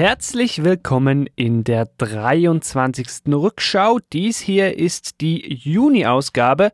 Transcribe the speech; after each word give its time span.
Herzlich 0.00 0.64
willkommen 0.64 1.28
in 1.36 1.62
der 1.62 1.84
23. 1.98 3.06
Rückschau. 3.28 3.98
Dies 4.14 4.38
hier 4.40 4.78
ist 4.78 5.20
die 5.20 5.52
Juni-Ausgabe. 5.52 6.72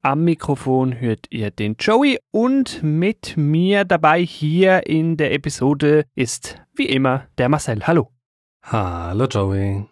Am 0.00 0.24
Mikrofon 0.24 0.98
hört 0.98 1.26
ihr 1.28 1.50
den 1.50 1.76
Joey 1.78 2.18
und 2.30 2.82
mit 2.82 3.36
mir 3.36 3.84
dabei 3.84 4.22
hier 4.22 4.86
in 4.86 5.18
der 5.18 5.34
Episode 5.34 6.06
ist 6.14 6.62
wie 6.74 6.86
immer 6.86 7.26
der 7.36 7.50
Marcel. 7.50 7.86
Hallo. 7.86 8.08
Hallo 8.62 9.26
Joey. 9.26 9.84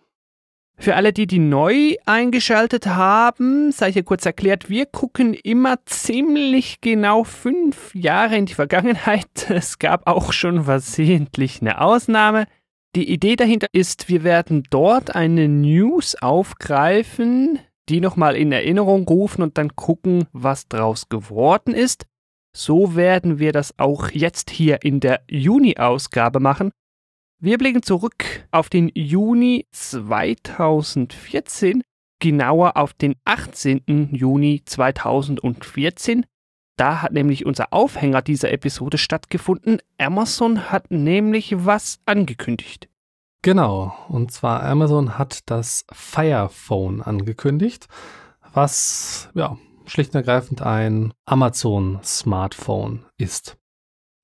Für 0.79 0.97
alle, 0.97 1.13
die 1.13 1.27
die 1.27 1.39
neu 1.39 1.97
eingeschaltet 2.07 2.87
haben, 2.87 3.73
sei 3.73 3.93
hier 3.93 4.05
kurz 4.05 4.25
erklärt, 4.25 4.71
wir 4.71 4.87
gucken 4.87 5.35
immer 5.35 5.85
ziemlich 5.85 6.81
genau 6.81 7.25
fünf 7.25 7.95
Jahre 7.95 8.39
in 8.39 8.47
die 8.47 8.55
Vergangenheit. 8.55 9.27
Es 9.51 9.79
gab 9.79 10.07
auch 10.07 10.33
schon 10.33 10.65
versehentlich 10.65 11.61
eine 11.61 11.83
Ausnahme. 11.83 12.47
Die 12.97 13.09
Idee 13.09 13.37
dahinter 13.37 13.69
ist, 13.73 14.09
wir 14.09 14.25
werden 14.25 14.65
dort 14.69 15.15
eine 15.15 15.49
News 15.49 16.21
aufgreifen, 16.21 17.61
die 17.89 18.01
nochmal 18.01 18.35
in 18.35 18.51
Erinnerung 18.51 19.07
rufen 19.07 19.43
und 19.43 19.59
dann 19.59 19.77
gucken, 19.77 20.27
was 20.33 20.67
draus 20.67 21.09
geworden 21.09 21.73
ist. 21.73 22.07
So 22.53 22.97
werden 22.97 23.39
wir 23.39 23.53
das 23.53 23.79
auch 23.79 24.11
jetzt 24.11 24.51
hier 24.51 24.83
in 24.83 24.99
der 24.99 25.23
Juni-Ausgabe 25.31 26.41
machen. 26.41 26.73
Wir 27.41 27.59
blicken 27.59 27.85
zurück 27.85 28.49
auf 28.51 28.69
den 28.69 28.91
Juni 28.95 29.69
2014, 29.71 31.83
genauer 32.19 32.77
auf 32.77 32.93
den 32.93 33.15
18. 33.25 34.09
Juni 34.13 34.63
2014. 34.65 36.27
Da 36.81 37.03
hat 37.03 37.13
nämlich 37.13 37.45
unser 37.45 37.75
Aufhänger 37.75 38.23
dieser 38.23 38.51
Episode 38.53 38.97
stattgefunden. 38.97 39.83
Amazon 39.99 40.73
hat 40.73 40.91
nämlich 40.91 41.67
was 41.67 42.01
angekündigt. 42.07 42.89
Genau, 43.43 43.93
und 44.09 44.33
zwar 44.33 44.63
Amazon 44.63 45.19
hat 45.19 45.41
das 45.45 45.85
Fire 45.93 46.49
Phone 46.51 47.03
angekündigt, 47.03 47.87
was 48.55 49.29
ja 49.35 49.59
schlicht 49.85 50.15
und 50.15 50.21
ergreifend 50.21 50.63
ein 50.63 51.13
Amazon 51.27 51.99
Smartphone 52.03 53.05
ist. 53.19 53.59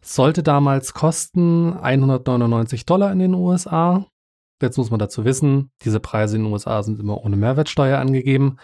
Sollte 0.00 0.42
damals 0.42 0.94
kosten 0.94 1.74
199 1.74 2.86
Dollar 2.86 3.12
in 3.12 3.18
den 3.18 3.34
USA. 3.34 4.06
Jetzt 4.62 4.78
muss 4.78 4.88
man 4.88 4.98
dazu 4.98 5.26
wissen, 5.26 5.70
diese 5.82 6.00
Preise 6.00 6.36
in 6.36 6.44
den 6.44 6.52
USA 6.54 6.82
sind 6.82 7.00
immer 7.00 7.22
ohne 7.22 7.36
Mehrwertsteuer 7.36 7.98
angegeben. 7.98 8.56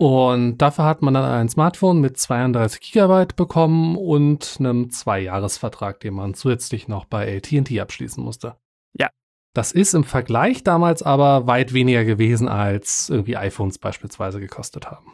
Und 0.00 0.56
dafür 0.56 0.86
hat 0.86 1.02
man 1.02 1.12
dann 1.12 1.26
ein 1.26 1.50
Smartphone 1.50 2.00
mit 2.00 2.16
32 2.16 2.80
Gigabyte 2.80 3.36
bekommen 3.36 3.96
und 3.96 4.56
einem 4.58 4.88
Zwei-Jahres-Vertrag, 4.88 6.00
den 6.00 6.14
man 6.14 6.32
zusätzlich 6.32 6.88
noch 6.88 7.04
bei 7.04 7.36
AT&T 7.36 7.78
abschließen 7.78 8.24
musste. 8.24 8.56
Ja. 8.98 9.10
Das 9.52 9.72
ist 9.72 9.92
im 9.92 10.04
Vergleich 10.04 10.64
damals 10.64 11.02
aber 11.02 11.46
weit 11.46 11.74
weniger 11.74 12.06
gewesen, 12.06 12.48
als 12.48 13.10
irgendwie 13.10 13.36
iPhones 13.36 13.76
beispielsweise 13.76 14.40
gekostet 14.40 14.90
haben. 14.90 15.12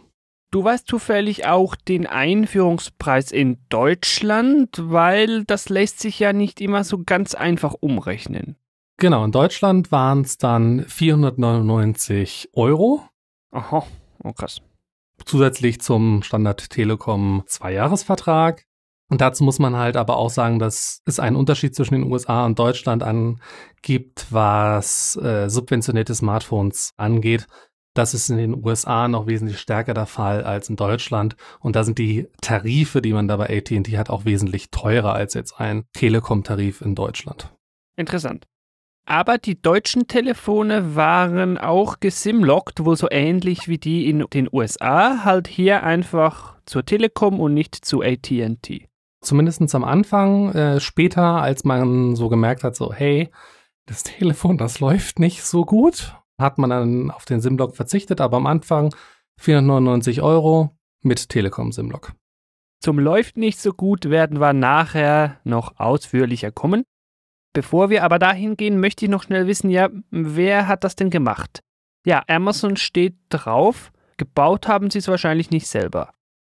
Du 0.53 0.63
weißt 0.63 0.87
zufällig 0.87 1.49
auch 1.49 1.75
den 1.75 2.07
Einführungspreis 2.07 3.33
in 3.33 3.59
Deutschland, 3.69 4.69
weil 4.81 5.43
das 5.43 5.69
lässt 5.69 5.99
sich 5.99 6.21
ja 6.21 6.33
nicht 6.33 6.61
immer 6.61 6.85
so 6.85 7.03
ganz 7.05 7.35
einfach 7.35 7.75
umrechnen. 7.81 8.55
Genau, 8.99 9.25
in 9.25 9.33
Deutschland 9.33 9.91
waren 9.91 10.21
es 10.21 10.39
dann 10.39 10.85
499 10.87 12.51
Euro. 12.53 13.03
Aha, 13.51 13.85
oh 14.23 14.33
krass. 14.33 14.63
Zusätzlich 15.27 15.81
zum 15.81 16.23
Standard 16.23 16.71
Telekom 16.71 17.43
Zweijahresvertrag. 17.47 18.65
Und 19.09 19.21
dazu 19.21 19.45
muss 19.45 19.59
man 19.59 19.77
halt 19.77 19.97
aber 19.97 20.17
auch 20.17 20.31
sagen, 20.31 20.59
dass 20.59 21.03
es 21.05 21.21
einen 21.21 21.37
Unterschied 21.37 21.75
zwischen 21.75 21.95
den 21.95 22.11
USA 22.11 22.45
und 22.47 22.59
Deutschland 22.59 23.03
angibt, 23.03 24.27
was 24.31 25.17
äh, 25.17 25.49
subventionierte 25.49 26.15
Smartphones 26.15 26.93
angeht. 26.97 27.47
Das 27.95 28.15
ist 28.15 28.29
in 28.31 28.37
den 28.37 28.65
USA 28.65 29.09
noch 29.09 29.27
wesentlich 29.27 29.59
stärker 29.59 29.95
der 29.95 30.07
Fall 30.07 30.45
als 30.45 30.69
in 30.69 30.77
Deutschland. 30.77 31.37
Und 31.61 31.77
da 31.77 31.83
sind 31.83 31.99
die 31.99 32.29
Tarife, 32.41 33.01
die 33.01 33.13
man 33.13 33.27
da 33.27 33.37
bei 33.37 33.49
AT&T 33.49 33.97
hat, 33.97 34.11
auch 34.11 34.25
wesentlich 34.25 34.71
teurer 34.71 35.15
als 35.15 35.35
jetzt 35.35 35.59
ein 35.59 35.85
Telekom-Tarif 35.95 36.83
in 36.83 36.95
Deutschland. 36.95 37.53
Interessant. 37.97 38.47
Aber 39.09 39.39
die 39.39 39.61
deutschen 39.61 40.09
Telefone 40.09 40.97
waren 40.97 41.59
auch 41.59 42.01
gesimlockt, 42.01 42.85
wohl 42.85 42.97
so 42.97 43.07
ähnlich 43.09 43.69
wie 43.69 43.79
die 43.79 44.11
in 44.11 44.25
den 44.33 44.49
USA, 44.53 45.25
halt 45.25 45.47
hier 45.47 45.85
einfach 45.85 46.57
zur 46.67 46.85
Telekom 46.85 47.39
und 47.39 47.55
nicht 47.55 47.77
zu 47.77 48.03
AT&T. 48.03 48.89
Zumindest 49.23 49.75
am 49.77 49.85
Anfang, 49.85 50.53
äh, 50.53 50.81
später, 50.81 51.41
als 51.41 51.63
man 51.65 52.17
so 52.17 52.29
gemerkt 52.29 52.65
hat, 52.65 52.75
so, 52.75 52.93
hey, 52.93 53.31
das 53.87 54.03
Telefon, 54.03 54.59
das 54.59 54.81
läuft 54.81 55.21
nicht 55.21 55.45
so 55.45 55.65
gut, 55.65 56.17
hat 56.41 56.59
man 56.59 56.71
dann 56.71 57.11
auf 57.13 57.25
den 57.25 57.41
SIM-Block 57.41 57.77
verzichtet, 57.77 58.21
aber 58.21 58.39
am 58.39 58.47
Anfang 58.47 58.93
499 59.39 60.21
Euro 60.21 60.77
mit 61.03 61.29
Telekom 61.29 61.71
SIM-Block. 61.71 62.13
Zum 62.83 62.99
läuft 62.99 63.37
nicht 63.37 63.61
so 63.61 63.73
gut 63.73 64.11
werden 64.11 64.41
wir 64.41 64.53
nachher 64.53 65.39
noch 65.45 65.79
ausführlicher 65.79 66.51
kommen. 66.51 66.85
Bevor 67.57 67.89
wir 67.89 68.05
aber 68.05 68.19
dahin 68.19 68.59
gehen, 68.59 68.81
möchte 68.81 69.07
ich 69.07 69.11
noch 69.11 69.23
schnell 69.23 69.47
wissen, 69.47 69.71
ja, 69.71 69.89
wer 70.11 70.69
hat 70.69 70.85
das 70.85 70.95
denn 70.95 71.09
gemacht? 71.09 71.61
Ja, 72.05 72.23
Amazon 72.29 72.77
steht 72.77 73.15
drauf. 73.31 73.93
Gebaut 74.19 74.69
haben 74.69 74.91
sie 74.91 74.99
es 74.99 75.09
wahrscheinlich 75.09 75.49
nicht 75.49 75.67
selber. 75.67 76.13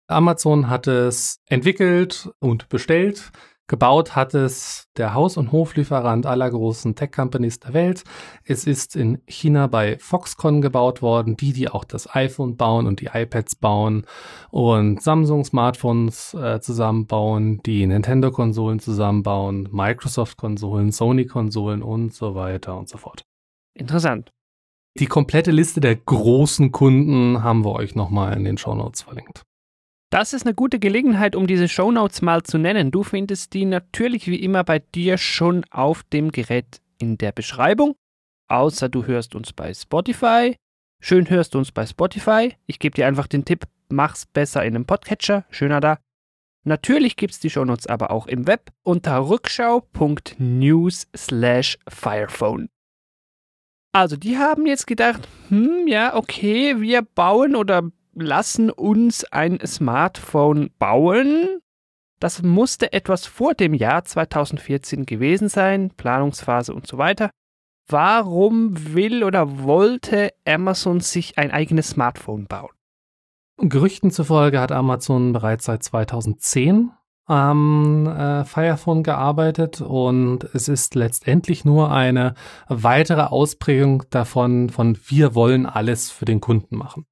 Amazon 0.08 0.72
hat 0.72 0.88
es 0.88 1.40
entwickelt 1.50 2.32
und 2.40 2.68
bestellt. 2.70 3.30
Gebaut 3.70 4.16
hat 4.16 4.34
es 4.34 4.88
der 4.96 5.14
Haus- 5.14 5.36
und 5.36 5.52
Hoflieferant 5.52 6.26
aller 6.26 6.50
großen 6.50 6.96
Tech-Companies 6.96 7.60
der 7.60 7.74
Welt. 7.74 8.06
Es 8.46 8.66
ist 8.66 8.96
in 8.96 9.22
China 9.28 9.68
bei 9.68 9.98
Foxconn 10.00 10.62
gebaut 10.62 11.02
worden, 11.02 11.36
die, 11.36 11.52
die 11.52 11.68
auch 11.68 11.84
das 11.84 12.16
iPhone 12.16 12.56
bauen 12.56 12.88
und 12.88 13.02
die 13.02 13.10
iPads 13.14 13.58
bauen 13.58 14.06
und 14.52 15.04
Samsung-Smartphones 15.04 16.34
äh, 16.34 16.62
zusammenbauen, 16.62 17.62
die 17.66 17.86
Nintendo-Konsolen 17.86 18.80
zusammenbauen, 18.80 19.68
Microsoft-Konsolen, 19.70 20.94
Sony-Konsolen 20.94 21.84
und 21.84 22.14
so 22.14 22.36
weiter 22.36 22.78
und 22.78 22.88
so 22.88 22.98
fort. 22.98 23.26
Interessant. 23.74 24.32
Die 24.98 25.08
komplette 25.08 25.52
Liste 25.52 25.82
der 25.82 25.98
großen 25.98 26.72
Kunden 26.72 27.44
haben 27.44 27.66
wir 27.66 27.74
euch 27.74 27.96
nochmal 27.96 28.36
in 28.38 28.46
den 28.46 28.58
Show 28.58 28.74
Notes 28.74 29.02
verlinkt. 29.02 29.44
Das 30.10 30.32
ist 30.32 30.46
eine 30.46 30.56
gute 30.56 30.80
Gelegenheit, 30.80 31.36
um 31.36 31.48
diese 31.48 31.68
Shownotes 31.68 32.22
mal 32.22 32.44
zu 32.44 32.58
nennen. 32.58 32.92
Du 32.92 33.04
findest 33.04 33.54
die 33.54 33.66
natürlich 33.66 34.28
wie 34.28 34.42
immer 34.42 34.64
bei 34.64 34.80
dir 34.80 35.18
schon 35.18 35.66
auf 35.70 36.04
dem 36.04 36.32
Gerät 36.32 36.82
in 36.98 37.18
der 37.18 37.34
Beschreibung. 37.34 37.96
Außer 38.48 38.88
du 38.88 39.06
hörst 39.06 39.36
uns 39.36 39.52
bei 39.52 39.74
Spotify. 39.74 40.56
Schön 41.02 41.30
hörst 41.30 41.54
du 41.54 41.58
uns 41.58 41.74
bei 41.74 41.86
Spotify. 41.86 42.56
Ich 42.68 42.80
gebe 42.80 42.96
dir 42.96 43.06
einfach 43.06 43.28
den 43.28 43.44
Tipp, 43.44 43.66
mach's 43.90 44.26
besser 44.26 44.64
in 44.64 44.76
einem 44.76 44.86
Podcatcher. 44.86 45.46
Schöner 45.50 45.82
da. 45.82 46.00
Natürlich 46.64 47.18
gibt's 47.18 47.40
die 47.40 47.50
Shownotes 47.50 47.88
aber 47.88 48.10
auch 48.10 48.28
im 48.28 48.48
Web 48.48 48.72
unter 48.84 49.28
rückschau.news 49.28 51.08
slash 51.16 51.78
firephone. 51.88 52.70
Also, 53.92 54.16
die 54.16 54.38
haben 54.38 54.66
jetzt 54.66 54.88
gedacht, 54.88 55.28
hm, 55.50 55.88
ja, 55.88 56.16
okay, 56.16 56.80
wir 56.80 57.02
bauen 57.02 57.56
oder 57.56 57.90
lassen 58.20 58.70
uns 58.70 59.24
ein 59.26 59.60
Smartphone 59.66 60.72
bauen. 60.80 61.60
Das 62.20 62.42
musste 62.42 62.94
etwas 62.94 63.28
vor 63.28 63.54
dem 63.54 63.74
Jahr 63.74 64.04
2014 64.04 65.06
gewesen 65.06 65.50
sein, 65.50 65.92
Planungsphase 65.92 66.74
und 66.74 66.88
so 66.88 66.98
weiter. 66.98 67.30
Warum 67.88 68.94
will 68.94 69.24
oder 69.24 69.64
wollte 69.64 70.34
Amazon 70.46 71.00
sich 71.00 71.38
ein 71.38 71.52
eigenes 71.52 71.92
Smartphone 71.92 72.48
bauen? 72.48 72.72
Gerüchten 73.60 74.12
zufolge 74.12 74.60
hat 74.60 74.72
Amazon 74.72 75.34
bereits 75.34 75.66
seit 75.66 75.84
2010 75.84 76.92
am 77.26 78.08
äh, 78.08 78.46
Firephone 78.46 79.04
gearbeitet 79.04 79.82
und 79.82 80.44
es 80.54 80.68
ist 80.68 80.96
letztendlich 80.96 81.66
nur 81.66 81.92
eine 81.92 82.36
weitere 82.68 83.24
Ausprägung 83.24 84.04
davon, 84.10 84.70
von 84.70 84.98
wir 85.08 85.36
wollen 85.36 85.66
alles 85.66 86.10
für 86.10 86.26
den 86.26 86.40
Kunden 86.40 86.78
machen 86.78 87.06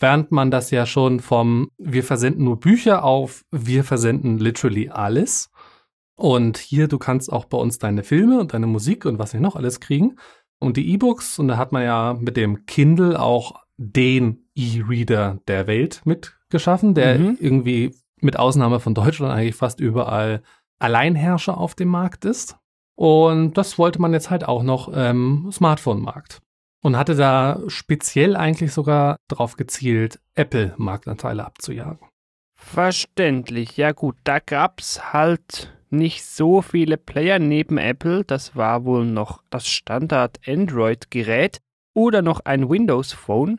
während 0.00 0.32
man 0.32 0.50
das 0.50 0.70
ja 0.70 0.86
schon 0.86 1.20
vom 1.20 1.70
wir 1.78 2.04
versenden 2.04 2.44
nur 2.44 2.58
Bücher 2.58 3.04
auf 3.04 3.44
wir 3.50 3.84
versenden 3.84 4.38
literally 4.38 4.88
alles. 4.88 5.50
Und 6.16 6.58
hier, 6.58 6.88
du 6.88 6.98
kannst 6.98 7.32
auch 7.32 7.44
bei 7.44 7.58
uns 7.58 7.78
deine 7.78 8.02
Filme 8.02 8.40
und 8.40 8.52
deine 8.52 8.66
Musik 8.66 9.04
und 9.04 9.18
was 9.18 9.32
wir 9.32 9.40
noch 9.40 9.56
alles 9.56 9.78
kriegen. 9.80 10.16
Und 10.58 10.76
die 10.76 10.92
E-Books, 10.92 11.38
und 11.38 11.48
da 11.48 11.56
hat 11.56 11.70
man 11.70 11.84
ja 11.84 12.16
mit 12.18 12.36
dem 12.36 12.66
Kindle 12.66 13.20
auch 13.20 13.62
den 13.76 14.48
E-Reader 14.56 15.38
der 15.46 15.68
Welt 15.68 16.02
mitgeschaffen, 16.04 16.94
der 16.94 17.18
mhm. 17.18 17.36
irgendwie 17.38 17.94
mit 18.20 18.36
Ausnahme 18.36 18.80
von 18.80 18.94
Deutschland 18.94 19.32
eigentlich 19.32 19.54
fast 19.54 19.78
überall 19.78 20.42
Alleinherrscher 20.80 21.56
auf 21.56 21.76
dem 21.76 21.88
Markt 21.88 22.24
ist. 22.24 22.56
Und 22.96 23.56
das 23.56 23.78
wollte 23.78 24.00
man 24.00 24.12
jetzt 24.12 24.30
halt 24.30 24.46
auch 24.46 24.64
noch 24.64 24.88
im 24.88 25.50
Smartphone-Markt 25.52 26.40
und 26.82 26.96
hatte 26.96 27.14
da 27.14 27.60
speziell 27.68 28.36
eigentlich 28.36 28.72
sogar 28.72 29.16
darauf 29.28 29.56
gezielt, 29.56 30.20
Apple 30.34 30.74
Marktanteile 30.76 31.44
abzujagen. 31.44 32.08
Verständlich, 32.54 33.76
ja 33.76 33.92
gut, 33.92 34.16
da 34.24 34.40
gab's 34.40 35.12
halt 35.12 35.72
nicht 35.90 36.24
so 36.24 36.60
viele 36.60 36.96
Player 36.96 37.38
neben 37.38 37.78
Apple. 37.78 38.24
Das 38.24 38.56
war 38.56 38.84
wohl 38.84 39.06
noch 39.06 39.42
das 39.50 39.66
Standard 39.66 40.40
Android-Gerät 40.46 41.58
oder 41.94 42.20
noch 42.20 42.40
ein 42.40 42.68
Windows 42.68 43.12
Phone. 43.12 43.56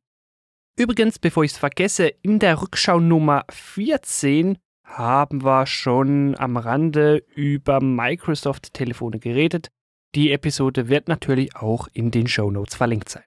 Übrigens, 0.77 1.19
bevor 1.19 1.43
ich 1.43 1.51
es 1.51 1.57
vergesse, 1.57 2.07
in 2.21 2.39
der 2.39 2.61
Rückschau 2.61 2.99
Nummer 2.99 3.45
14 3.49 4.57
haben 4.85 5.43
wir 5.43 5.65
schon 5.65 6.35
am 6.37 6.57
Rande 6.57 7.23
über 7.35 7.81
Microsoft-Telefone 7.81 9.19
geredet. 9.19 9.69
Die 10.15 10.31
Episode 10.31 10.89
wird 10.89 11.07
natürlich 11.07 11.55
auch 11.55 11.87
in 11.93 12.09
den 12.09 12.27
Show 12.27 12.49
Notes 12.49 12.75
verlinkt 12.75 13.09
sein. 13.09 13.23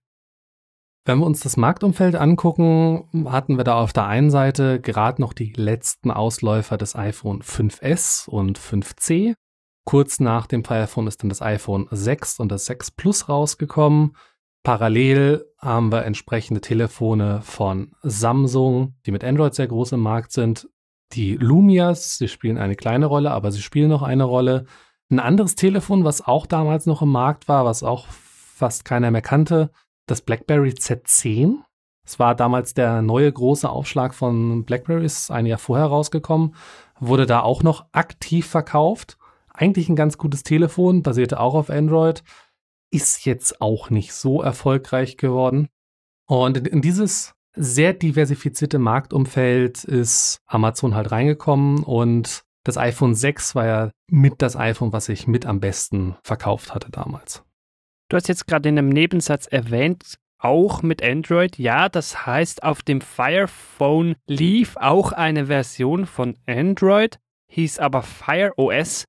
Wenn 1.05 1.19
wir 1.19 1.27
uns 1.27 1.41
das 1.41 1.57
Marktumfeld 1.57 2.15
angucken, 2.15 3.09
hatten 3.27 3.57
wir 3.57 3.65
da 3.65 3.75
auf 3.75 3.93
der 3.93 4.07
einen 4.07 4.31
Seite 4.31 4.81
gerade 4.81 5.21
noch 5.21 5.33
die 5.33 5.53
letzten 5.53 6.11
Ausläufer 6.11 6.77
des 6.77 6.95
iPhone 6.95 7.43
5S 7.43 8.29
und 8.29 8.59
5C. 8.59 9.35
Kurz 9.85 10.21
nach 10.21 10.47
dem 10.47 10.63
iPhone 10.69 11.09
ist 11.09 11.23
dann 11.23 11.29
das 11.29 11.43
iPhone 11.43 11.89
6 11.91 12.39
und 12.39 12.53
das 12.53 12.67
6 12.67 12.93
Plus 12.93 13.29
rausgekommen. 13.29 14.17
Parallel 14.63 15.45
haben 15.59 15.91
wir 15.91 16.05
entsprechende 16.05 16.61
Telefone 16.61 17.43
von 17.43 17.97
Samsung, 18.03 18.95
die 19.07 19.11
mit 19.11 19.25
Android 19.25 19.55
sehr 19.55 19.67
groß 19.67 19.93
im 19.93 20.01
Markt 20.01 20.31
sind. 20.31 20.69
Die 21.15 21.35
Lumias, 21.35 22.17
sie 22.17 22.29
spielen 22.29 22.59
eine 22.59 22.77
kleine 22.77 23.07
Rolle, 23.07 23.33
aber 23.33 23.51
sie 23.51 23.61
spielen 23.61 23.91
noch 23.91 24.03
eine 24.03 24.25
Rolle. 24.25 24.67
Ein 25.13 25.21
anderes 25.21 25.57
Telefon, 25.57 26.05
was 26.05 26.27
auch 26.27 26.47
damals 26.47 26.87
noch 26.87 27.03
im 27.03 27.11
Markt 27.11 27.47
war, 27.47 27.67
was 27.67 27.83
auch 27.83 28.07
fast 28.09 28.87
keiner 28.87 29.11
mehr 29.11 29.21
kannte, 29.21 29.71
das 30.07 30.23
BlackBerry 30.23 30.71
Z10. 30.71 31.59
Es 32.03 32.19
war 32.19 32.35
damals 32.35 32.73
der 32.73 33.03
neue 33.03 33.31
große 33.31 33.69
Aufschlag 33.69 34.15
von 34.15 34.65
BlackBerry, 34.65 35.05
ist 35.05 35.31
ein 35.31 35.45
Jahr 35.45 35.59
vorher 35.59 35.85
rausgekommen, 35.85 36.55
wurde 36.99 37.27
da 37.27 37.41
auch 37.41 37.63
noch 37.63 37.85
aktiv 37.93 38.47
verkauft. 38.47 39.19
Eigentlich 39.53 39.91
ein 39.91 39.97
ganz 39.97 40.17
gutes 40.17 40.45
Telefon, 40.45 41.03
basierte 41.03 41.41
auch 41.41 41.53
auf 41.53 41.69
Android, 41.69 42.25
ist 42.91 43.27
jetzt 43.27 43.61
auch 43.61 43.91
nicht 43.91 44.15
so 44.15 44.41
erfolgreich 44.41 45.19
geworden. 45.19 45.69
Und 46.27 46.57
in, 46.57 46.65
in 46.65 46.81
dieses 46.81 47.35
sehr 47.55 47.93
diversifizierte 47.93 48.79
Marktumfeld 48.79 49.85
ist 49.85 50.39
Amazon 50.47 50.95
halt 50.95 51.13
reingekommen 51.13 51.85
und 51.85 52.47
das 52.65 52.79
iPhone 52.79 53.15
6 53.15 53.55
war 53.55 53.67
ja 53.67 53.91
mit 54.09 54.43
das 54.43 54.57
iPhone, 54.57 54.93
was 54.93 55.09
ich 55.09 55.27
mit 55.27 55.47
am 55.47 55.61
besten 55.61 56.17
verkauft 56.23 56.75
hatte 56.75 56.91
damals. 56.91 57.43
Du 58.09 58.17
hast 58.17 58.29
jetzt 58.29 58.47
gerade 58.47 58.69
in 58.69 58.79
einem 58.79 58.91
Nebensatz 58.91 59.47
erwähnt, 59.47 60.19
auch 60.39 60.83
mit 60.83 61.03
Android. 61.03 61.59
Ja, 61.59 61.89
das 61.89 62.27
heißt, 62.27 62.63
auf 62.63 62.83
dem 62.83 63.01
Fire 63.01 63.49
Phone 63.49 64.17
lief 64.27 64.77
auch 64.77 65.13
eine 65.13 65.47
Version 65.47 66.07
von 66.07 66.37
Android, 66.47 67.19
hieß 67.49 67.79
aber 67.79 68.03
Fire 68.03 68.53
OS, 68.57 69.05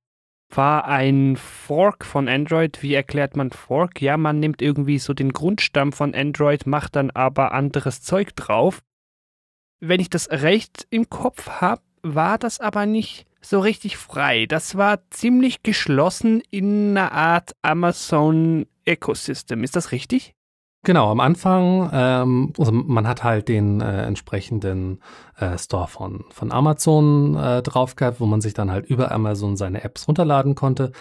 war 0.55 0.85
ein 0.85 1.35
Fork 1.35 2.05
von 2.05 2.27
Android. 2.27 2.81
Wie 2.83 2.93
erklärt 2.93 3.35
man 3.35 3.51
Fork? 3.51 4.01
Ja, 4.01 4.17
man 4.17 4.39
nimmt 4.39 4.61
irgendwie 4.61 4.99
so 4.99 5.13
den 5.13 5.33
Grundstamm 5.33 5.91
von 5.91 6.13
Android, 6.13 6.67
macht 6.67 6.95
dann 6.95 7.11
aber 7.11 7.51
anderes 7.51 8.01
Zeug 8.01 8.35
drauf. 8.35 8.81
Wenn 9.79 9.99
ich 9.99 10.09
das 10.09 10.29
recht 10.29 10.87
im 10.91 11.09
Kopf 11.09 11.49
habe, 11.49 11.81
war 12.03 12.37
das 12.37 12.59
aber 12.59 12.85
nicht 12.85 13.25
so 13.45 13.59
richtig 13.59 13.97
frei. 13.97 14.45
Das 14.45 14.75
war 14.75 14.99
ziemlich 15.09 15.63
geschlossen 15.63 16.41
in 16.49 16.97
einer 16.97 17.11
Art 17.11 17.51
Amazon 17.61 18.65
Ecosystem. 18.85 19.63
Ist 19.63 19.75
das 19.75 19.91
richtig? 19.91 20.35
Genau, 20.85 21.09
am 21.09 21.21
Anfang, 21.21 21.89
ähm, 21.93 22.53
also 22.57 22.73
man 22.73 23.07
hat 23.07 23.23
halt 23.23 23.47
den 23.47 23.79
äh, 23.79 24.03
entsprechenden 24.03 25.01
äh, 25.37 25.57
Store 25.57 25.87
von, 25.87 26.25
von 26.29 26.51
Amazon 26.51 27.37
äh, 27.37 27.61
drauf 27.61 27.95
gehabt, 27.95 28.19
wo 28.19 28.25
man 28.25 28.41
sich 28.41 28.53
dann 28.53 28.69
halt 28.69 28.85
über 28.87 29.11
Amazon 29.11 29.55
seine 29.55 29.83
Apps 29.85 30.09
runterladen 30.09 30.55
konnte. 30.55 30.91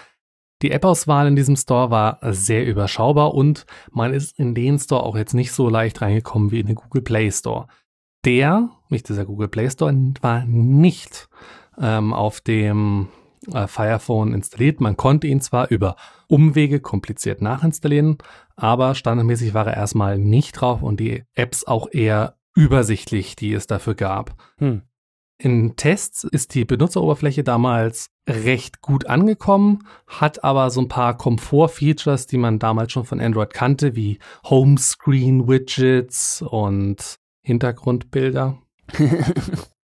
Die 0.61 0.71
App-Auswahl 0.71 1.27
in 1.27 1.35
diesem 1.35 1.57
Store 1.57 1.91
war 1.91 2.19
sehr 2.21 2.65
überschaubar 2.65 3.33
und 3.33 3.65
man 3.91 4.13
ist 4.13 4.39
in 4.39 4.55
den 4.55 4.79
Store 4.79 5.03
auch 5.03 5.17
jetzt 5.17 5.33
nicht 5.33 5.51
so 5.51 5.67
leicht 5.67 6.01
reingekommen 6.01 6.51
wie 6.51 6.61
in 6.61 6.67
den 6.67 6.75
Google 6.75 7.01
Play 7.01 7.29
Store. 7.29 7.67
Der, 8.23 8.69
nicht 8.87 9.09
dieser 9.09 9.25
Google 9.25 9.49
Play 9.49 9.69
Store, 9.69 9.93
war 10.21 10.45
nicht 10.45 11.27
ähm, 11.79 12.13
auf 12.13 12.41
dem 12.41 13.09
äh, 13.51 13.67
Fire 13.67 13.99
Phone 13.99 14.33
installiert. 14.33 14.79
Man 14.81 14.97
konnte 14.97 15.27
ihn 15.27 15.41
zwar 15.41 15.69
über 15.69 15.95
Umwege 16.27 16.79
kompliziert 16.79 17.41
nachinstallieren, 17.41 18.17
aber 18.55 18.95
standardmäßig 18.95 19.53
war 19.53 19.67
er 19.67 19.77
erstmal 19.77 20.17
nicht 20.17 20.53
drauf 20.53 20.81
und 20.81 20.99
die 20.99 21.23
Apps 21.35 21.65
auch 21.65 21.87
eher 21.91 22.37
übersichtlich, 22.55 23.35
die 23.35 23.53
es 23.53 23.67
dafür 23.67 23.95
gab. 23.95 24.35
Hm. 24.57 24.83
In 25.39 25.75
Tests 25.75 26.23
ist 26.23 26.55
die 26.55 26.63
Benutzeroberfläche 26.63 27.43
damals 27.43 28.11
recht 28.29 28.81
gut 28.81 29.07
angekommen, 29.07 29.85
hat 30.07 30.43
aber 30.43 30.69
so 30.69 30.79
ein 30.79 30.87
paar 30.87 31.17
Komfort-Features, 31.17 32.27
die 32.27 32.37
man 32.37 32.59
damals 32.59 32.93
schon 32.93 33.03
von 33.03 33.19
Android 33.19 33.53
kannte, 33.53 33.95
wie 33.95 34.19
Homescreen-Widgets 34.45 36.43
und 36.43 37.19
Hintergrundbilder. 37.41 38.59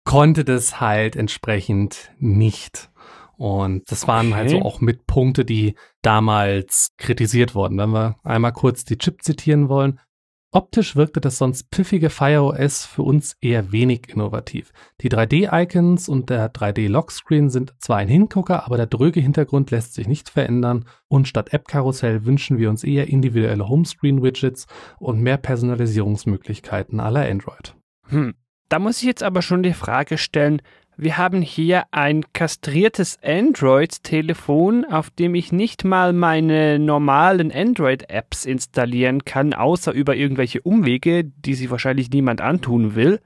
konnte 0.07 0.45
das 0.45 0.79
halt 0.79 1.17
entsprechend 1.17 2.11
nicht. 2.17 2.89
Und 3.35 3.91
das 3.91 4.07
waren 4.07 4.27
okay. 4.27 4.35
halt 4.35 4.49
so 4.51 4.61
auch 4.61 4.79
mit 4.79 5.05
Punkte, 5.05 5.43
die 5.43 5.75
damals 6.01 6.93
kritisiert 6.97 7.55
wurden. 7.55 7.77
Wenn 7.77 7.89
wir 7.89 8.15
einmal 8.23 8.53
kurz 8.53 8.85
die 8.85 8.97
Chip 8.97 9.21
zitieren 9.21 9.67
wollen. 9.67 9.99
Optisch 10.53 10.95
wirkte 10.95 11.19
das 11.19 11.37
sonst 11.37 11.69
piffige 11.71 12.09
Fire 12.09 12.41
OS 12.43 12.85
für 12.85 13.03
uns 13.03 13.35
eher 13.41 13.73
wenig 13.73 14.07
innovativ. 14.07 14.71
Die 15.01 15.09
3D-Icons 15.09 16.07
und 16.07 16.29
der 16.29 16.53
3D-Lockscreen 16.53 17.49
sind 17.49 17.75
zwar 17.79 17.97
ein 17.97 18.07
Hingucker, 18.07 18.65
aber 18.65 18.77
der 18.77 18.87
dröge 18.87 19.19
Hintergrund 19.19 19.71
lässt 19.71 19.93
sich 19.93 20.07
nicht 20.07 20.29
verändern 20.29 20.85
und 21.09 21.27
statt 21.27 21.51
App-Karussell 21.51 22.23
wünschen 22.23 22.59
wir 22.59 22.69
uns 22.69 22.85
eher 22.85 23.09
individuelle 23.09 23.67
Homescreen-Widgets 23.67 24.67
und 24.99 25.19
mehr 25.19 25.37
Personalisierungsmöglichkeiten 25.37 27.01
aller 27.01 27.29
Android. 27.29 27.75
Hm. 28.07 28.33
Da 28.69 28.79
muss 28.79 28.99
ich 28.99 29.03
jetzt 29.03 29.23
aber 29.23 29.41
schon 29.41 29.63
die 29.63 29.73
Frage 29.73 30.17
stellen, 30.17 30.61
wir 30.99 31.17
haben 31.17 31.43
hier 31.43 31.83
ein 31.91 32.23
kastriertes 32.33 33.19
Android-Telefon, 33.23 34.83
auf 34.85 35.11
dem 35.11 35.35
ich 35.35 35.51
nicht 35.51 35.83
mal 35.83 36.11
meine 36.11 36.79
normalen 36.79 37.51
Android-Apps 37.51 38.45
installieren 38.45 39.23
kann, 39.23 39.53
außer 39.53 39.91
über 39.93 40.15
irgendwelche 40.15 40.61
Umwege, 40.61 41.23
die 41.23 41.53
sich 41.53 41.69
wahrscheinlich 41.69 42.09
niemand 42.09 42.41
antun 42.41 42.95
will. 42.95 43.19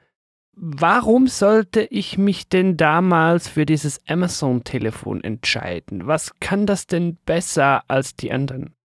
Warum 0.53 1.27
sollte 1.27 1.81
ich 1.81 2.17
mich 2.17 2.49
denn 2.49 2.75
damals 2.75 3.47
für 3.47 3.65
dieses 3.65 4.01
Amazon-Telefon 4.05 5.23
entscheiden? 5.23 6.07
Was 6.07 6.39
kann 6.41 6.65
das 6.65 6.87
denn 6.87 7.15
besser 7.25 7.83
als 7.87 8.17
die 8.17 8.33
anderen? 8.33 8.75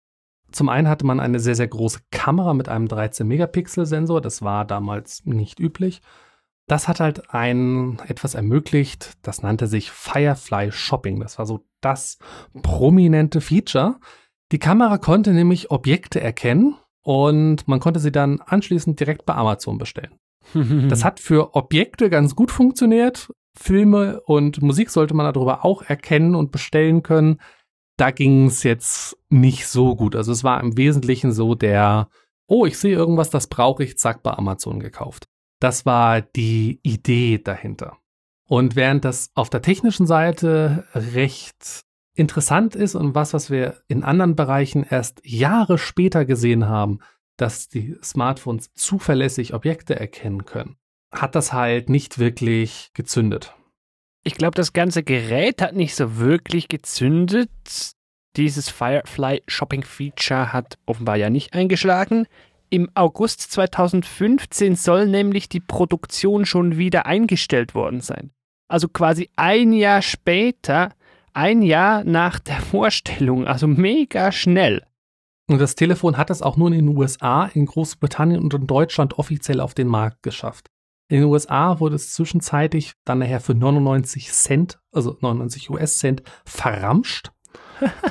Zum 0.53 0.69
einen 0.69 0.89
hatte 0.89 1.05
man 1.05 1.19
eine 1.19 1.41
sehr, 1.41 1.57
sehr 1.57 1.67
große 1.67 1.99
Kamera 2.13 2.55
mit 2.55 2.69
einem 2.69 2.87
13-Megapixel-Sensor. 2.87 4.21
Das 4.21 4.43
war 4.43 4.65
damals 4.65 5.27
nicht 5.27 5.59
üblich. 5.59 6.03
Das 6.67 6.89
hat 6.89 6.99
halt 6.99 7.31
ein 7.33 8.01
etwas 8.09 8.35
ermöglicht, 8.35 9.13
das 9.23 9.43
nannte 9.43 9.69
sich 9.69 9.91
Firefly 9.91 10.73
Shopping. 10.73 11.21
Das 11.21 11.39
war 11.39 11.47
so 11.47 11.65
das 11.81 12.19
prominente 12.63 13.41
Feature. 13.41 13.97
Die 14.53 14.59
Kamera 14.59 14.99
konnte 14.99 15.33
nämlich 15.33 15.71
Objekte 15.71 16.21
erkennen 16.21 16.77
und 17.03 17.69
man 17.69 17.79
konnte 17.79 18.01
sie 18.01 18.11
dann 18.11 18.41
anschließend 18.41 18.99
direkt 18.99 19.27
bei 19.27 19.35
Amazon 19.35 19.79
bestellen. 19.79 20.19
das 20.89 21.05
hat 21.05 21.21
für 21.21 21.55
Objekte 21.55 22.11
ganz 22.11 22.35
gut 22.35 22.51
funktioniert. 22.51 23.33
Filme 23.57 24.21
und 24.23 24.61
Musik 24.61 24.91
sollte 24.91 25.15
man 25.15 25.33
darüber 25.33 25.65
auch 25.65 25.83
erkennen 25.83 26.35
und 26.35 26.53
bestellen 26.53 27.03
können. 27.03 27.41
Da 27.97 28.11
ging 28.11 28.47
es 28.47 28.63
jetzt 28.63 29.17
nicht 29.31 29.67
so 29.67 29.97
gut. 29.97 30.15
Also 30.15 30.33
es 30.33 30.45
war 30.45 30.61
im 30.61 30.77
Wesentlichen 30.77 31.33
so 31.33 31.55
der, 31.55 32.09
oh, 32.47 32.67
ich 32.67 32.77
sehe 32.77 32.95
irgendwas, 32.95 33.31
das 33.31 33.47
brauche 33.47 33.85
ich, 33.85 33.99
zack, 33.99 34.23
bei 34.23 34.33
Amazon 34.33 34.81
gekauft. 34.81 35.29
Das 35.61 35.87
war 35.87 36.21
die 36.21 36.81
Idee 36.83 37.39
dahinter. 37.39 37.99
Und 38.49 38.77
während 38.77 39.05
das 39.05 39.31
auf 39.35 39.51
der 39.51 39.63
technischen 39.63 40.07
Seite 40.07 40.87
recht 40.95 41.85
interessant 42.15 42.75
ist 42.75 42.95
und 42.95 43.15
was, 43.15 43.35
was 43.35 43.51
wir 43.51 43.83
in 43.89 44.03
anderen 44.03 44.37
Bereichen 44.37 44.85
erst 44.89 45.21
Jahre 45.25 45.79
später 45.79 46.25
gesehen 46.25 46.69
haben, 46.69 47.01
dass 47.37 47.69
die 47.69 47.97
Smartphones 48.03 48.73
zuverlässig 48.73 49.53
Objekte 49.53 49.99
erkennen 49.99 50.47
können, 50.47 50.77
hat 51.13 51.35
das 51.35 51.53
halt 51.53 51.91
nicht 51.91 52.19
wirklich 52.19 52.91
gezündet. 52.95 53.55
Ich 54.25 54.35
glaube, 54.35 54.57
das 54.57 54.73
ganze 54.73 55.03
Gerät 55.03 55.63
hat 55.63 55.75
nicht 55.75 55.95
so 55.95 56.17
wirklich 56.17 56.69
gezündet. 56.69 57.93
Dieses 58.37 58.69
Firefly 58.69 59.43
Shopping 59.47 59.85
Feature 59.85 60.53
hat 60.53 60.79
offenbar 60.87 61.17
ja 61.17 61.31
nicht 61.31 61.55
eingeschlagen. 61.55 62.27
Im 62.71 62.91
August 62.95 63.53
2015 63.53 64.77
soll 64.77 65.07
nämlich 65.07 65.49
die 65.49 65.61
Produktion 65.61 66.47
schon 66.47 66.77
wieder 66.77 67.07
eingestellt 67.07 67.75
worden 67.75 68.01
sein. 68.01 68.31
Also 68.69 68.89
quasi 68.89 69.31
ein 69.37 69.73
Jahr 69.73 70.03
später, 70.03 70.91
ein 71.33 71.63
Jahr 71.63 72.05
nach 72.05 72.39
der 72.39 72.61
Vorstellung, 72.61 73.47
also 73.47 73.67
mega 73.67 74.33
schnell. 74.33 74.83
Und 75.49 75.61
das 75.61 75.77
Telefon 75.77 76.17
hat 76.17 76.31
es 76.31 76.43
auch 76.43 76.57
nur 76.57 76.69
in 76.69 76.87
den 76.87 76.97
USA, 76.97 77.47
in 77.47 77.67
Großbritannien 77.67 78.43
und 78.43 78.53
in 78.53 78.67
Deutschland 78.67 79.19
offiziell 79.19 79.61
auf 79.61 79.75
den 79.75 79.87
Markt 79.87 80.23
geschafft. 80.23 80.71
In 81.09 81.21
den 81.21 81.29
USA 81.29 81.79
wurde 81.79 81.95
es 81.95 82.13
zwischenzeitlich 82.15 82.95
dann 83.05 83.21
nachher 83.21 83.41
für 83.41 83.55
99 83.55 84.33
Cent, 84.33 84.81
also 84.91 85.17
99 85.21 85.71
US-Cent, 85.71 86.25
verramscht. 86.45 87.31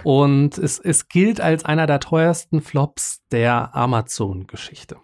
Und 0.03 0.57
es, 0.57 0.79
es 0.79 1.07
gilt 1.07 1.41
als 1.41 1.65
einer 1.65 1.87
der 1.87 1.99
teuersten 1.99 2.61
Flops 2.61 3.21
der 3.31 3.75
Amazon-Geschichte. 3.75 4.97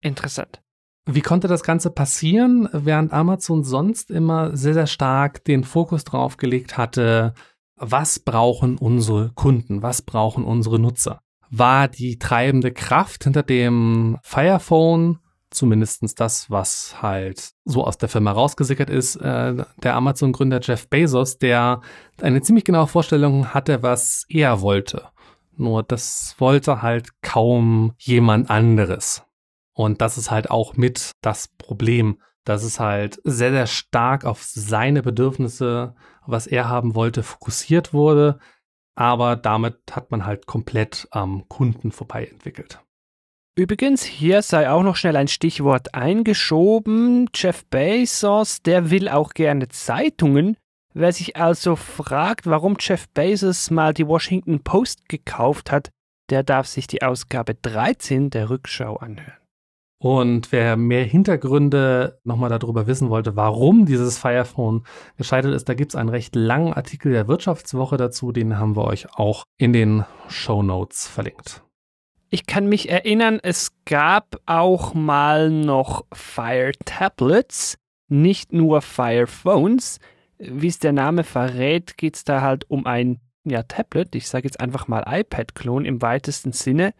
Interessant. 0.00 0.62
Wie 1.10 1.22
konnte 1.22 1.48
das 1.48 1.62
Ganze 1.62 1.90
passieren, 1.90 2.68
während 2.72 3.12
Amazon 3.12 3.64
sonst 3.64 4.10
immer 4.10 4.54
sehr, 4.56 4.74
sehr 4.74 4.86
stark 4.86 5.42
den 5.44 5.64
Fokus 5.64 6.04
drauf 6.04 6.36
gelegt 6.36 6.76
hatte, 6.76 7.32
was 7.76 8.18
brauchen 8.18 8.76
unsere 8.76 9.30
Kunden, 9.34 9.82
was 9.82 10.02
brauchen 10.02 10.44
unsere 10.44 10.78
Nutzer? 10.78 11.22
War 11.50 11.88
die 11.88 12.18
treibende 12.18 12.72
Kraft 12.72 13.24
hinter 13.24 13.42
dem 13.42 14.18
Firephone 14.22 15.18
zumindestens 15.50 16.14
das, 16.14 16.50
was 16.50 17.02
halt 17.02 17.52
so 17.64 17.84
aus 17.84 17.98
der 17.98 18.08
Firma 18.08 18.32
rausgesickert 18.32 18.90
ist, 18.90 19.16
äh, 19.16 19.64
der 19.82 19.94
Amazon-Gründer 19.94 20.60
Jeff 20.62 20.88
Bezos, 20.88 21.38
der 21.38 21.80
eine 22.20 22.42
ziemlich 22.42 22.64
genaue 22.64 22.86
Vorstellung 22.86 23.54
hatte, 23.54 23.82
was 23.82 24.24
er 24.28 24.60
wollte. 24.60 25.08
Nur 25.56 25.82
das 25.82 26.34
wollte 26.38 26.82
halt 26.82 27.20
kaum 27.22 27.94
jemand 27.98 28.50
anderes. 28.50 29.24
Und 29.72 30.00
das 30.00 30.18
ist 30.18 30.30
halt 30.30 30.50
auch 30.50 30.76
mit 30.76 31.12
das 31.20 31.48
Problem, 31.48 32.20
dass 32.44 32.62
es 32.62 32.80
halt 32.80 33.20
sehr, 33.24 33.50
sehr 33.50 33.66
stark 33.66 34.24
auf 34.24 34.42
seine 34.42 35.02
Bedürfnisse, 35.02 35.94
was 36.26 36.46
er 36.46 36.68
haben 36.68 36.94
wollte, 36.94 37.22
fokussiert 37.22 37.92
wurde. 37.92 38.38
Aber 38.94 39.36
damit 39.36 39.78
hat 39.92 40.10
man 40.10 40.26
halt 40.26 40.46
komplett 40.46 41.06
am 41.10 41.48
Kunden 41.48 41.92
vorbei 41.92 42.26
entwickelt. 42.26 42.80
Übrigens, 43.58 44.04
hier 44.04 44.42
sei 44.42 44.70
auch 44.70 44.84
noch 44.84 44.94
schnell 44.94 45.16
ein 45.16 45.26
Stichwort 45.26 45.92
eingeschoben. 45.92 47.28
Jeff 47.34 47.66
Bezos, 47.66 48.62
der 48.62 48.92
will 48.92 49.08
auch 49.08 49.34
gerne 49.34 49.66
Zeitungen. 49.66 50.56
Wer 50.94 51.10
sich 51.10 51.36
also 51.36 51.74
fragt, 51.74 52.46
warum 52.46 52.76
Jeff 52.78 53.08
Bezos 53.08 53.72
mal 53.72 53.92
die 53.92 54.06
Washington 54.06 54.60
Post 54.60 55.08
gekauft 55.08 55.72
hat, 55.72 55.90
der 56.30 56.44
darf 56.44 56.68
sich 56.68 56.86
die 56.86 57.02
Ausgabe 57.02 57.56
13 57.56 58.30
der 58.30 58.48
Rückschau 58.48 58.94
anhören. 58.98 59.32
Und 60.00 60.52
wer 60.52 60.76
mehr 60.76 61.02
Hintergründe 61.02 62.20
nochmal 62.22 62.50
darüber 62.50 62.86
wissen 62.86 63.10
wollte, 63.10 63.34
warum 63.34 63.86
dieses 63.86 64.18
Firephone 64.18 64.84
gescheitert 65.16 65.52
ist, 65.52 65.68
da 65.68 65.74
gibt 65.74 65.90
es 65.90 65.96
einen 65.96 66.10
recht 66.10 66.36
langen 66.36 66.74
Artikel 66.74 67.10
der 67.10 67.26
Wirtschaftswoche 67.26 67.96
dazu, 67.96 68.30
den 68.30 68.56
haben 68.56 68.76
wir 68.76 68.84
euch 68.84 69.12
auch 69.18 69.42
in 69.56 69.72
den 69.72 70.04
Show 70.28 70.62
Notes 70.62 71.08
verlinkt. 71.08 71.64
Ich 72.30 72.46
kann 72.46 72.68
mich 72.68 72.90
erinnern, 72.90 73.40
es 73.42 73.72
gab 73.86 74.36
auch 74.44 74.92
mal 74.92 75.50
noch 75.50 76.04
Fire 76.12 76.72
Tablets, 76.84 77.78
nicht 78.08 78.52
nur 78.52 78.82
Fire 78.82 79.26
Phones. 79.26 79.98
Wie 80.38 80.68
es 80.68 80.78
der 80.78 80.92
Name 80.92 81.24
verrät, 81.24 81.96
geht 81.96 82.16
es 82.16 82.24
da 82.24 82.42
halt 82.42 82.70
um 82.70 82.86
ein 82.86 83.18
ja, 83.44 83.62
Tablet, 83.62 84.14
ich 84.14 84.28
sage 84.28 84.46
jetzt 84.46 84.60
einfach 84.60 84.88
mal 84.88 85.04
iPad-Klon 85.06 85.86
im 85.86 86.02
weitesten 86.02 86.52
Sinne. 86.52 86.92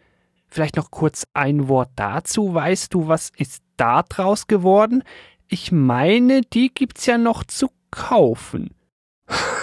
Vielleicht 0.47 0.77
noch 0.77 0.89
kurz 0.89 1.27
ein 1.33 1.67
Wort 1.67 1.91
dazu. 1.95 2.55
Weißt 2.55 2.93
du, 2.95 3.07
was 3.07 3.31
ist 3.37 3.61
da 3.77 4.01
draus 4.01 4.47
geworden? 4.47 5.03
Ich 5.47 5.71
meine, 5.71 6.41
die 6.41 6.73
gibt's 6.73 7.05
ja 7.05 7.19
noch 7.19 7.43
zu 7.43 7.69
kaufen. 7.91 8.73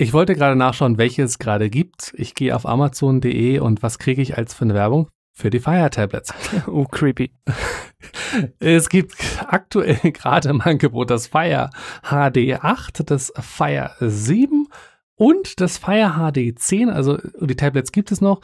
Ich 0.00 0.12
wollte 0.12 0.36
gerade 0.36 0.54
nachschauen, 0.54 0.96
welche 0.96 1.24
es 1.24 1.40
gerade 1.40 1.68
gibt. 1.68 2.14
Ich 2.16 2.36
gehe 2.36 2.54
auf 2.54 2.66
amazon.de 2.66 3.58
und 3.58 3.82
was 3.82 3.98
kriege 3.98 4.22
ich 4.22 4.38
als 4.38 4.54
für 4.54 4.64
eine 4.64 4.74
Werbung? 4.74 5.08
Für 5.34 5.50
die 5.50 5.58
Fire 5.58 5.90
Tablets. 5.90 6.32
Oh, 6.68 6.84
creepy. 6.84 7.32
Es 8.60 8.90
gibt 8.90 9.16
aktuell 9.48 9.96
gerade 10.12 10.50
im 10.50 10.60
Angebot 10.60 11.10
das 11.10 11.26
Fire 11.26 11.70
HD 12.04 12.62
8, 12.62 13.10
das 13.10 13.32
Fire 13.40 13.90
7 13.98 14.68
und 15.16 15.60
das 15.60 15.78
Fire 15.78 16.12
HD 16.16 16.56
10. 16.56 16.90
Also 16.90 17.18
die 17.40 17.56
Tablets 17.56 17.90
gibt 17.90 18.12
es 18.12 18.20
noch. 18.20 18.40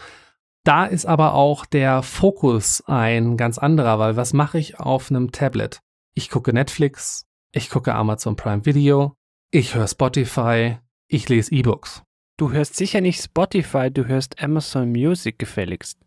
Da 0.64 0.86
ist 0.86 1.06
aber 1.06 1.34
auch 1.34 1.66
der 1.66 2.02
Fokus 2.02 2.82
ein 2.88 3.36
ganz 3.36 3.58
anderer, 3.58 4.00
weil 4.00 4.16
was 4.16 4.32
mache 4.32 4.58
ich 4.58 4.80
auf 4.80 5.08
einem 5.08 5.30
Tablet? 5.30 5.82
Ich 6.14 6.30
gucke 6.30 6.52
Netflix, 6.52 7.26
ich 7.52 7.70
gucke 7.70 7.94
Amazon 7.94 8.34
Prime 8.34 8.66
Video, 8.66 9.14
ich 9.52 9.76
höre 9.76 9.86
Spotify, 9.86 10.78
ich 11.08 11.28
lese 11.28 11.52
E-Books. 11.52 12.02
Du 12.36 12.50
hörst 12.50 12.76
sicher 12.76 13.00
nicht 13.00 13.22
Spotify, 13.22 13.90
du 13.90 14.06
hörst 14.06 14.42
Amazon 14.42 14.90
Music 14.90 15.38
gefälligst. 15.38 15.98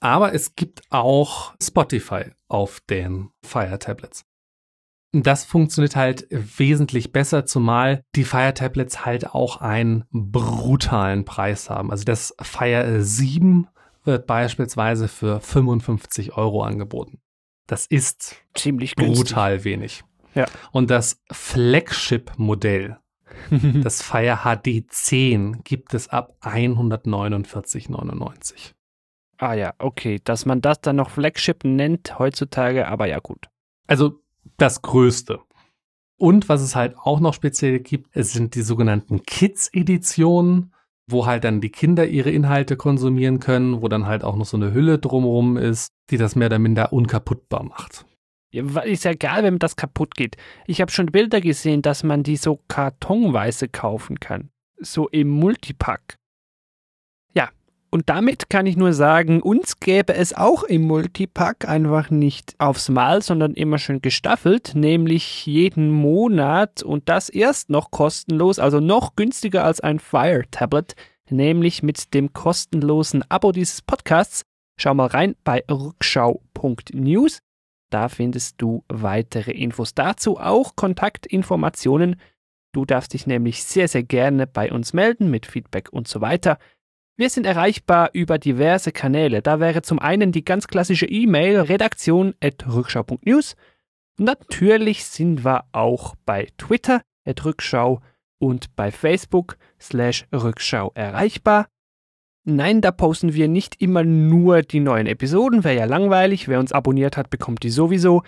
Aber 0.00 0.34
es 0.34 0.54
gibt 0.54 0.82
auch 0.90 1.54
Spotify 1.62 2.32
auf 2.48 2.80
den 2.88 3.30
Fire 3.44 3.78
Tablets. 3.78 4.24
Das 5.12 5.44
funktioniert 5.44 5.96
halt 5.96 6.26
wesentlich 6.30 7.12
besser, 7.12 7.46
zumal 7.46 8.02
die 8.14 8.24
Fire 8.24 8.52
Tablets 8.52 9.06
halt 9.06 9.26
auch 9.26 9.56
einen 9.60 10.04
brutalen 10.10 11.24
Preis 11.24 11.70
haben. 11.70 11.90
Also 11.90 12.04
das 12.04 12.34
Fire 12.42 13.02
7 13.02 13.68
wird 14.04 14.26
beispielsweise 14.26 15.08
für 15.08 15.40
55 15.40 16.36
Euro 16.36 16.62
angeboten. 16.62 17.20
Das 17.66 17.86
ist 17.86 18.36
ziemlich 18.54 18.96
brutal 18.96 19.52
günstig. 19.52 19.64
wenig. 19.64 20.04
Ja. 20.34 20.46
Und 20.72 20.90
das 20.90 21.20
Flagship-Modell 21.30 22.98
das 23.82 24.02
Fire 24.02 24.40
HD 24.44 24.84
10 24.88 25.64
gibt 25.64 25.94
es 25.94 26.08
ab 26.08 26.36
149,99. 26.42 28.74
Ah 29.38 29.54
ja, 29.54 29.72
okay. 29.78 30.20
Dass 30.22 30.46
man 30.46 30.60
das 30.60 30.80
dann 30.80 30.96
noch 30.96 31.10
Flagship 31.10 31.64
nennt 31.64 32.18
heutzutage, 32.18 32.88
aber 32.88 33.06
ja 33.06 33.20
gut. 33.20 33.48
Also 33.86 34.20
das 34.56 34.82
Größte. 34.82 35.40
Und 36.16 36.48
was 36.48 36.62
es 36.62 36.74
halt 36.74 36.96
auch 36.98 37.20
noch 37.20 37.34
speziell 37.34 37.78
gibt, 37.78 38.08
es 38.12 38.32
sind 38.32 38.56
die 38.56 38.62
sogenannten 38.62 39.22
Kids-Editionen, 39.22 40.74
wo 41.06 41.26
halt 41.26 41.44
dann 41.44 41.60
die 41.60 41.70
Kinder 41.70 42.06
ihre 42.06 42.30
Inhalte 42.30 42.76
konsumieren 42.76 43.38
können, 43.38 43.80
wo 43.80 43.88
dann 43.88 44.06
halt 44.06 44.24
auch 44.24 44.36
noch 44.36 44.44
so 44.44 44.56
eine 44.56 44.74
Hülle 44.74 44.98
drumherum 44.98 45.56
ist, 45.56 45.92
die 46.10 46.18
das 46.18 46.34
mehr 46.34 46.46
oder 46.46 46.58
minder 46.58 46.92
unkaputtbar 46.92 47.62
macht. 47.62 48.04
Ist 48.50 49.04
ja 49.04 49.10
egal, 49.10 49.42
wenn 49.42 49.58
das 49.58 49.76
kaputt 49.76 50.14
geht. 50.14 50.36
Ich 50.66 50.80
habe 50.80 50.90
schon 50.90 51.06
Bilder 51.06 51.40
gesehen, 51.40 51.82
dass 51.82 52.02
man 52.02 52.22
die 52.22 52.36
so 52.36 52.60
kartonweise 52.68 53.68
kaufen 53.68 54.20
kann. 54.20 54.50
So 54.78 55.08
im 55.08 55.28
Multipack. 55.28 56.16
Ja, 57.34 57.50
und 57.90 58.08
damit 58.08 58.48
kann 58.48 58.66
ich 58.66 58.76
nur 58.76 58.94
sagen, 58.94 59.42
uns 59.42 59.80
gäbe 59.80 60.14
es 60.14 60.32
auch 60.32 60.62
im 60.62 60.82
Multipack 60.82 61.68
einfach 61.68 62.08
nicht 62.08 62.54
aufs 62.58 62.88
Mal, 62.88 63.20
sondern 63.20 63.52
immer 63.52 63.78
schön 63.78 64.00
gestaffelt, 64.00 64.72
nämlich 64.74 65.44
jeden 65.44 65.90
Monat 65.90 66.82
und 66.82 67.08
das 67.10 67.28
erst 67.28 67.68
noch 67.68 67.90
kostenlos, 67.90 68.58
also 68.58 68.80
noch 68.80 69.14
günstiger 69.14 69.64
als 69.64 69.80
ein 69.80 69.98
Fire 69.98 70.44
Tablet, 70.50 70.94
nämlich 71.28 71.82
mit 71.82 72.14
dem 72.14 72.32
kostenlosen 72.32 73.24
Abo 73.30 73.52
dieses 73.52 73.82
Podcasts. 73.82 74.42
Schau 74.80 74.94
mal 74.94 75.08
rein 75.08 75.34
bei 75.44 75.64
rückschau.news. 75.70 77.40
Da 77.90 78.08
findest 78.08 78.60
du 78.60 78.84
weitere 78.88 79.52
Infos 79.52 79.94
dazu, 79.94 80.38
auch 80.38 80.76
Kontaktinformationen. 80.76 82.16
Du 82.72 82.84
darfst 82.84 83.14
dich 83.14 83.26
nämlich 83.26 83.64
sehr, 83.64 83.88
sehr 83.88 84.02
gerne 84.02 84.46
bei 84.46 84.70
uns 84.70 84.92
melden 84.92 85.30
mit 85.30 85.46
Feedback 85.46 85.88
und 85.90 86.06
so 86.06 86.20
weiter. 86.20 86.58
Wir 87.16 87.30
sind 87.30 87.46
erreichbar 87.46 88.10
über 88.12 88.38
diverse 88.38 88.92
Kanäle. 88.92 89.42
Da 89.42 89.58
wäre 89.58 89.82
zum 89.82 89.98
einen 89.98 90.30
die 90.30 90.44
ganz 90.44 90.68
klassische 90.68 91.06
E-Mail 91.06 91.60
redaktion.rückschau.news. 91.60 93.56
Natürlich 94.18 95.04
sind 95.04 95.44
wir 95.44 95.64
auch 95.72 96.14
bei 96.24 96.48
Twitter 96.58 97.02
Rückschau 97.26 98.00
und 98.38 98.74
bei 98.76 98.92
Facebook 98.92 99.56
slash 99.80 100.26
Rückschau 100.32 100.92
erreichbar. 100.94 101.68
Nein, 102.50 102.80
da 102.80 102.92
posten 102.92 103.34
wir 103.34 103.46
nicht 103.46 103.82
immer 103.82 104.04
nur 104.04 104.62
die 104.62 104.80
neuen 104.80 105.06
Episoden, 105.06 105.64
wäre 105.64 105.76
ja 105.76 105.84
langweilig. 105.84 106.48
Wer 106.48 106.58
uns 106.58 106.72
abonniert 106.72 107.18
hat, 107.18 107.28
bekommt 107.28 107.62
die 107.62 107.68
sowieso. 107.68 108.22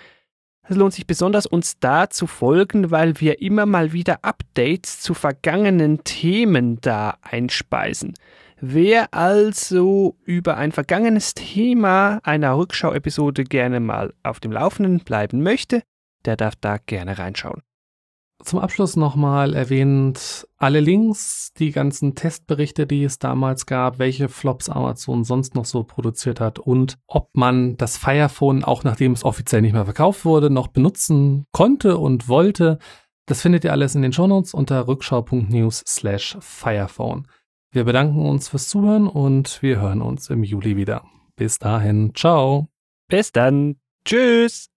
Es 0.69 0.77
lohnt 0.77 0.93
sich 0.93 1.07
besonders, 1.07 1.47
uns 1.47 1.79
da 1.79 2.11
zu 2.11 2.27
folgen, 2.27 2.91
weil 2.91 3.19
wir 3.19 3.41
immer 3.41 3.65
mal 3.65 3.95
wieder 3.95 4.19
Updates 4.23 5.01
zu 5.01 5.15
vergangenen 5.15 6.05
Themen 6.05 6.83
da 6.83 7.17
einspeisen. 7.23 8.13
Wer 8.61 9.15
also 9.15 10.19
über 10.27 10.59
ein 10.59 10.73
vergangenes 10.73 11.33
Thema 11.33 12.21
einer 12.23 12.59
Rückschau-Episode 12.59 13.45
gerne 13.45 13.81
mal 13.81 14.13
auf 14.23 14.39
dem 14.39 14.53
Laufenden 14.53 15.01
bleiben 15.01 15.43
möchte, 15.43 15.83
der 16.27 16.37
darf 16.37 16.57
da 16.57 16.77
gerne 16.77 17.19
reinschauen. 17.19 17.63
Zum 18.43 18.59
Abschluss 18.59 18.97
nochmal 18.97 19.55
erwähnt 19.55 20.49
alle 20.57 20.81
Links, 20.81 21.53
die 21.59 21.73
ganzen 21.73 22.15
Testberichte, 22.15 22.87
die 22.87 23.05
es 23.05 23.19
damals 23.19 23.67
gab, 23.67 23.99
welche 23.99 24.29
Flops 24.29 24.71
Amazon 24.71 25.25
sonst 25.25 25.55
noch 25.55 25.67
so 25.67 25.85
produziert 25.85 26.41
hat 26.41 26.59
und 26.59 26.97
ob 27.07 27.29
man 27.35 27.77
das 27.77 27.99
Firephone, 27.99 28.65
auch 28.65 28.83
nachdem 28.83 29.13
es 29.13 29.25
offiziell 29.25 29.61
nicht 29.61 29.75
mehr 29.75 29.85
verkauft 29.85 30.25
wurde, 30.25 30.49
noch 30.49 30.69
benutzen 30.69 31.45
konnte 31.53 31.99
und 31.99 32.29
wollte. 32.29 32.79
Das 33.27 33.43
findet 33.43 33.65
ihr 33.65 33.73
alles 33.73 33.95
in 33.95 34.03
den 34.03 34.13
Shownotes 34.13 34.55
unter 34.55 34.89
rückschau.news 34.89 35.85
slash 35.87 36.39
Firephone. 36.41 37.29
Wir 37.73 37.85
bedanken 37.85 38.27
uns 38.27 38.49
fürs 38.49 38.69
Zuhören 38.69 39.07
und 39.07 39.63
wir 39.63 39.81
hören 39.81 40.03
uns 40.03 40.31
im 40.31 40.43
Juli 40.43 40.77
wieder. 40.77 41.05
Bis 41.37 41.59
dahin, 41.59 42.13
ciao. 42.15 42.69
Bis 43.09 43.33
dann. 43.33 43.77
Tschüss. 44.05 44.71